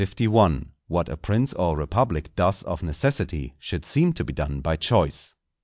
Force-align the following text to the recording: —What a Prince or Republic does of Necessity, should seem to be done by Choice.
—What 0.87 1.09
a 1.09 1.15
Prince 1.15 1.53
or 1.53 1.77
Republic 1.77 2.31
does 2.35 2.63
of 2.63 2.81
Necessity, 2.81 3.53
should 3.59 3.85
seem 3.85 4.13
to 4.13 4.23
be 4.23 4.33
done 4.33 4.59
by 4.61 4.75
Choice. 4.75 5.35